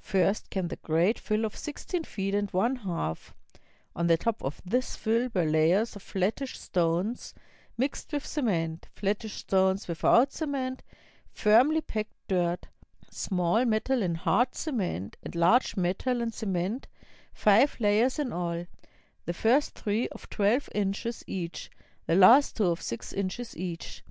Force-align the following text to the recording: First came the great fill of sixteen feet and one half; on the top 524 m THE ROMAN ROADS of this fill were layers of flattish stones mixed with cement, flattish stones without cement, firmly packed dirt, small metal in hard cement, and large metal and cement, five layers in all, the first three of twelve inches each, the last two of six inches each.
First 0.00 0.50
came 0.50 0.66
the 0.66 0.74
great 0.82 1.20
fill 1.20 1.44
of 1.44 1.54
sixteen 1.54 2.02
feet 2.02 2.34
and 2.34 2.50
one 2.50 2.74
half; 2.74 3.32
on 3.94 4.08
the 4.08 4.16
top 4.16 4.40
524 4.40 4.42
m 4.42 4.48
THE 4.48 4.48
ROMAN 4.48 4.58
ROADS 4.58 4.58
of 4.58 4.70
this 4.72 4.96
fill 4.96 5.30
were 5.32 5.52
layers 5.84 5.94
of 5.94 6.02
flattish 6.02 6.58
stones 6.58 7.34
mixed 7.76 8.12
with 8.12 8.26
cement, 8.26 8.88
flattish 8.92 9.34
stones 9.34 9.86
without 9.86 10.32
cement, 10.32 10.82
firmly 11.30 11.80
packed 11.80 12.16
dirt, 12.26 12.66
small 13.08 13.64
metal 13.64 14.02
in 14.02 14.16
hard 14.16 14.56
cement, 14.56 15.16
and 15.22 15.36
large 15.36 15.76
metal 15.76 16.20
and 16.22 16.34
cement, 16.34 16.88
five 17.32 17.76
layers 17.78 18.18
in 18.18 18.32
all, 18.32 18.66
the 19.26 19.32
first 19.32 19.76
three 19.78 20.08
of 20.08 20.28
twelve 20.28 20.68
inches 20.74 21.22
each, 21.28 21.70
the 22.06 22.16
last 22.16 22.56
two 22.56 22.66
of 22.66 22.82
six 22.82 23.12
inches 23.12 23.56
each. 23.56 24.02